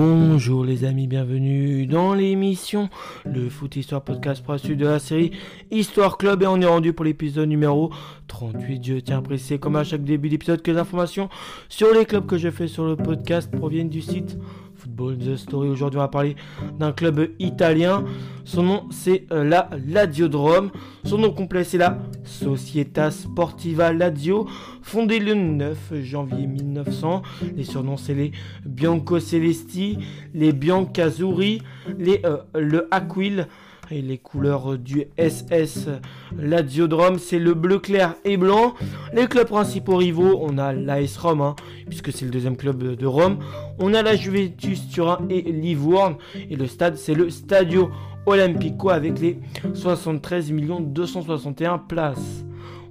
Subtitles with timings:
[0.00, 2.88] Bonjour les amis, bienvenue dans l'émission
[3.24, 5.32] Le Foot Histoire Podcast précis de la série
[5.72, 7.90] Histoire Club et on est rendu pour l'épisode numéro
[8.28, 8.86] 38.
[8.86, 11.28] Je tiens à préciser comme à chaque début d'épisode que les informations
[11.68, 14.38] sur les clubs que je fais sur le podcast proviennent du site
[14.98, 15.68] Football The Story.
[15.68, 16.34] Aujourd'hui, on va parler
[16.78, 18.04] d'un club italien.
[18.44, 20.28] Son nom, c'est euh, la Lazio
[21.04, 24.48] Son nom complet, c'est la Società Sportiva Lazio,
[24.82, 27.22] fondée le 9 janvier 1900.
[27.56, 28.32] Les surnoms, c'est les
[28.66, 29.98] Bianco Celesti,
[30.34, 31.62] les Biancazzurri,
[31.98, 33.46] les, euh, le Aquil.
[33.90, 35.88] Et les couleurs du SS
[36.36, 38.74] Laziodrome, c'est le bleu clair et blanc.
[39.14, 41.56] Les clubs principaux rivaux, on a l'AS Rome, hein,
[41.88, 43.38] puisque c'est le deuxième club de Rome.
[43.78, 46.16] On a la Juventus Turin et Livourne.
[46.50, 47.90] Et le stade, c'est le Stadio
[48.26, 49.38] Olimpico avec les
[49.72, 52.44] 73 261 places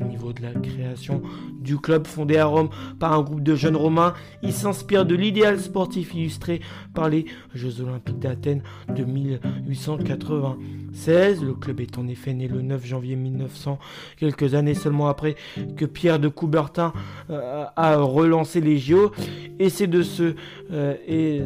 [0.00, 1.22] au niveau de la création
[1.60, 4.14] du club fondé à Rome par un groupe de jeunes romains.
[4.42, 6.60] Il s'inspire de l'idéal sportif illustré
[6.94, 11.42] par les Jeux olympiques d'Athènes de 1896.
[11.42, 13.78] Le club est en effet né le 9 janvier 1900,
[14.16, 15.36] quelques années seulement après
[15.76, 16.92] que Pierre de Coubertin
[17.30, 19.12] euh, a relancé les JO.
[19.58, 20.34] Et c'est de ce...
[20.72, 21.42] Euh, et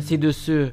[0.00, 0.70] c'est de ce...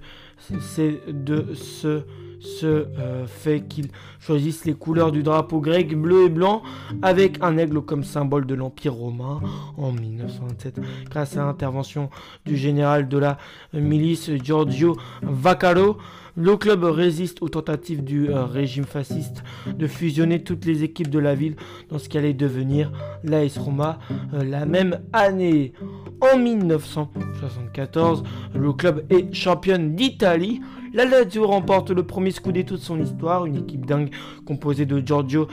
[0.62, 2.04] C'est de ce
[2.40, 6.62] ce euh, fait qu'ils choisissent les couleurs du drapeau grec bleu et blanc
[7.02, 9.40] avec un aigle comme symbole de l'Empire romain
[9.78, 10.80] en 1927
[11.10, 12.10] grâce à l'intervention
[12.46, 13.38] du général de la
[13.74, 15.98] milice Giorgio Vaccaro.
[16.36, 21.20] Le club résiste aux tentatives du euh, régime fasciste de fusionner toutes les équipes de
[21.20, 21.58] la ville
[21.90, 22.94] dans ce qui allait devenir
[23.26, 24.00] l'AS Roma
[24.34, 25.74] euh, la même année.
[26.22, 28.24] En 1974,
[28.56, 30.62] le club est championne d'Italie
[30.94, 34.10] la Lazio remporte le premier scudetto de son histoire, une équipe dingue
[34.46, 35.48] composée de Giorgio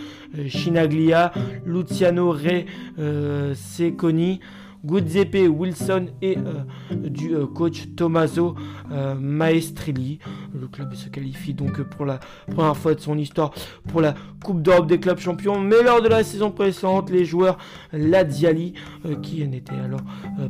[0.48, 1.32] Chinaglia,
[1.64, 2.64] Luciano Re
[2.98, 4.40] euh, Secconi,
[4.84, 8.54] Giuseppe Wilson et euh, du euh, coach Tommaso
[8.92, 10.18] euh, Maestrilli.
[10.58, 12.20] Le club se qualifie donc pour la
[12.50, 13.52] première fois de son histoire
[13.88, 14.14] pour la
[14.44, 15.60] Coupe d'Europe des clubs champions.
[15.60, 17.58] Mais lors de la saison précédente, les joueurs
[17.92, 18.74] Laziali,
[19.22, 20.00] qui n'étaient alors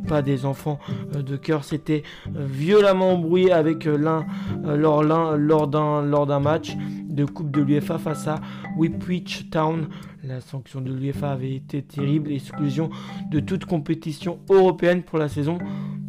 [0.07, 0.79] pas des enfants
[1.13, 4.25] de cœur, s'étaient violemment embrouillés avec l'un
[4.65, 6.75] lors, lors d'un match
[7.17, 8.39] de Coupe de l'UEFA face à
[8.77, 9.87] Whipwich Town.
[10.23, 12.91] La sanction de l'UEFA avait été terrible, exclusion
[13.31, 15.57] de toute compétition européenne pour la saison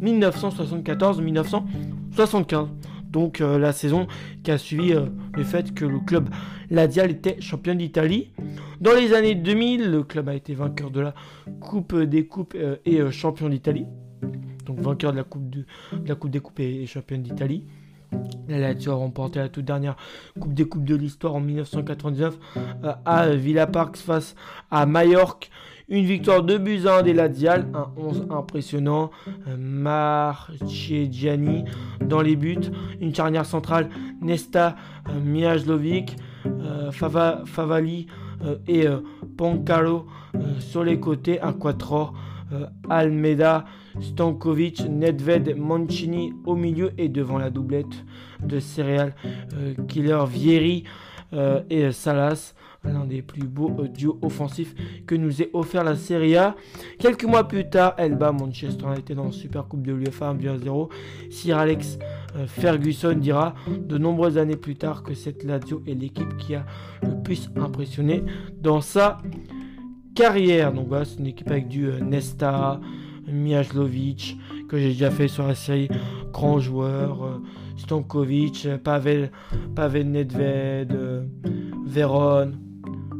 [0.01, 2.67] 1974-1975.
[3.11, 4.05] Donc euh, la saison
[4.43, 6.29] qui a suivi euh, le fait que le club
[6.69, 8.31] Ladial était champion d'Italie.
[8.79, 11.15] Dans les années 2000, le club a été vainqueur de la
[11.59, 13.87] Coupe des Coupes euh, et champion d'Italie.
[14.63, 15.65] Donc vainqueur de la Coupe, de,
[16.05, 17.63] la coupe des Coupes et champion d'Italie.
[18.47, 19.95] La Lazio a remporté la toute dernière
[20.39, 24.35] Coupe des Coupes de l'histoire en 1999 euh, à Villa Parks face
[24.71, 25.49] à Majorque.
[25.87, 29.09] Une victoire de buts des Lazial, un 11 impressionnant.
[29.47, 29.55] Euh,
[32.01, 32.71] dans les buts.
[33.01, 33.89] Une charnière centrale,
[34.21, 34.75] Nesta
[35.09, 36.15] euh, Miajlovic,
[36.91, 38.07] Favali
[38.67, 38.85] et
[39.37, 40.05] Poncalo
[40.59, 41.41] sur les côtés.
[41.41, 42.07] Un quattro euh,
[42.89, 43.65] Almeida,
[44.01, 48.05] Stankovic, Nedved, Mancini au milieu et devant la doublette
[48.43, 49.13] de céréales
[49.55, 50.83] euh, Killer Vieri
[51.33, 52.53] euh, et Salas
[52.85, 54.73] l'un des plus beaux duos offensifs
[55.05, 56.55] que nous ait offert la Serie A.
[56.97, 60.89] Quelques mois plus tard, Elba Manchester a été dans la Super Coupe de l'UEFA 1-0.
[61.29, 61.99] Sir Alex
[62.47, 66.65] Ferguson dira de nombreuses années plus tard que cette Lazio est l'équipe qui a
[67.03, 68.23] le plus impressionné
[68.61, 69.17] dans sa
[70.19, 70.73] carrière.
[70.73, 72.81] Donc voilà, c'est une équipe avec du euh, Nesta,
[73.25, 74.37] Mijlovic,
[74.67, 75.87] que j'ai déjà fait sur la série
[76.33, 77.37] Grand joueur, euh,
[77.77, 79.31] Stankovic, Pavel,
[79.75, 81.23] Pavel Nedved, euh,
[81.85, 82.51] Veron.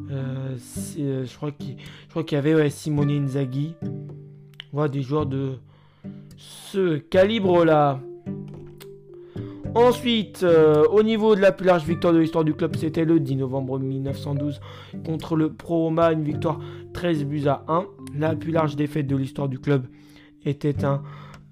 [0.09, 3.75] je crois qu'il y avait ouais, Simone Inzaghi.
[4.73, 5.53] Voilà des joueurs de
[6.35, 8.01] ce calibre-là.
[9.79, 13.19] Ensuite, euh, au niveau de la plus large victoire de l'histoire du club, c'était le
[13.19, 14.59] 10 novembre 1912
[15.05, 16.59] contre le Pro Roma, une victoire
[16.93, 17.85] 13 buts à 1.
[18.17, 19.87] La plus large défaite de l'histoire du club
[20.45, 21.01] était un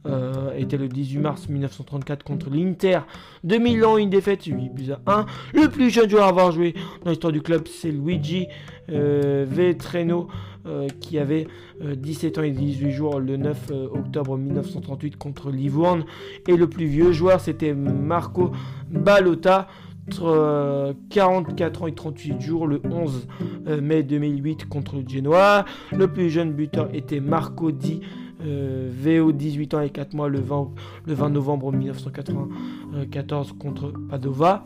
[0.07, 2.99] euh, était le 18 mars 1934 contre l'Inter
[3.43, 5.25] de Milan, une défaite 8 buts à 1.
[5.53, 8.47] Le plus jeune joueur à avoir joué dans l'histoire du club, c'est Luigi
[8.89, 10.27] euh, Vetreno,
[10.65, 11.47] euh, qui avait
[11.81, 16.05] 17 ans et 18 jours le 9 octobre 1938 contre Livourne.
[16.47, 18.51] Et le plus vieux joueur, c'était Marco
[18.89, 19.67] Balotta.
[20.09, 23.27] 44 ans et 38 jours le 11
[23.81, 25.65] mai 2008 contre le Genoa.
[25.91, 27.99] Le plus jeune buteur était Marco Di
[28.45, 30.71] euh, VO 18 ans et 4 mois le 20,
[31.05, 34.65] le 20 novembre 1994 contre Padova.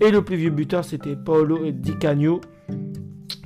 [0.00, 2.40] Et le plus vieux buteur, c'était Paolo Di Cagno,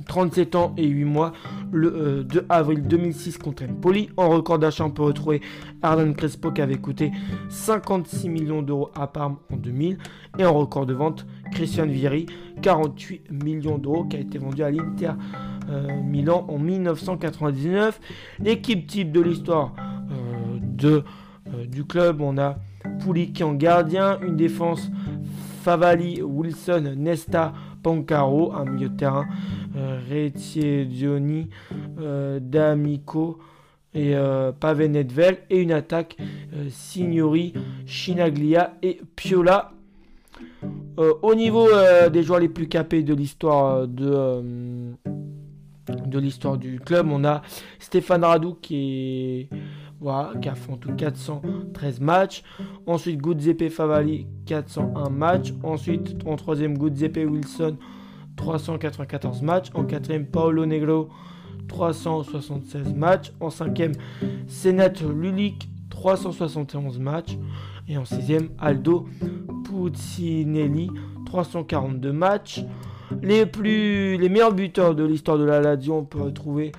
[0.05, 1.33] 37 ans et 8 mois,
[1.71, 4.09] le 2 euh, avril 2006 contre Empoli.
[4.15, 5.41] En record d'achat, on peut retrouver
[5.81, 7.11] Arden Crespo qui avait coûté
[7.49, 9.97] 56 millions d'euros à Parme en 2000.
[10.37, 12.27] Et en record de vente, Christian Vieri,
[12.61, 15.11] 48 millions d'euros qui a été vendu à l'Inter
[15.69, 17.99] euh, Milan en 1999.
[18.39, 21.03] L'équipe type de l'histoire euh, de,
[21.67, 22.57] du club, on a
[23.01, 24.89] Pouli qui en gardien, une défense
[25.63, 29.27] Favali, Wilson, Nesta, Pancaro, un milieu de terrain,
[29.75, 30.29] euh,
[30.85, 31.49] Dioni,
[31.99, 33.39] euh, D'Amico
[33.93, 36.17] et euh, Pavenetvel, et une attaque
[36.55, 37.53] euh, Signori,
[37.85, 39.71] Chinaglia et Piola.
[40.97, 41.67] au niveau
[42.11, 44.41] des joueurs les plus capés de l'histoire de,
[45.87, 47.41] de l'histoire du club, on a
[47.79, 49.49] Stéphane Radou qui est
[49.99, 50.49] voilà, qui
[50.79, 52.43] tout 413 matchs.
[52.85, 55.53] Ensuite, Guzeppe Favali, 401 matchs.
[55.63, 57.77] Ensuite, en troisième, Guzeppe Wilson,
[58.35, 59.71] 394 matchs.
[59.73, 61.09] En quatrième, Paolo Negro,
[61.67, 63.31] 376 matchs.
[63.39, 63.93] En cinquième,
[64.47, 67.37] Senat Lulik, 371 matchs.
[67.87, 69.07] Et en sixième, Aldo
[69.63, 70.89] Puccinelli,
[71.25, 72.63] 342 matchs.
[73.21, 76.71] Les, plus, les meilleurs buteurs de l'histoire de la Lazio, on peut retrouver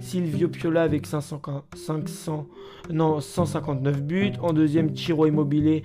[0.00, 1.40] Silvio Piola avec 500,
[1.74, 2.46] 500,
[2.90, 4.32] non, 159 buts.
[4.40, 5.82] En deuxième, Chiro Immobilier,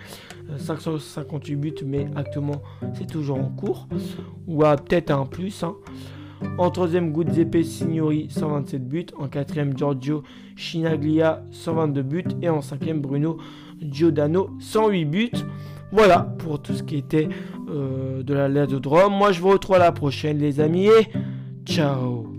[0.57, 2.61] 558 buts, mais actuellement,
[2.93, 3.87] c'est toujours en cours.
[4.47, 5.63] Ou peut-être un plus.
[5.63, 5.75] Hein.
[6.57, 9.05] En troisième, Guzeppe Signori, 127 buts.
[9.17, 10.23] En quatrième, Giorgio
[10.55, 12.23] Chinaglia, 122 buts.
[12.41, 13.37] Et en cinquième, Bruno
[13.81, 15.31] Giordano, 108 buts.
[15.91, 17.29] Voilà pour tout ce qui était
[17.69, 19.13] euh, de la lettre de Rome.
[19.13, 21.07] Moi, je vous retrouve à la prochaine, les amis, et
[21.65, 22.36] ciao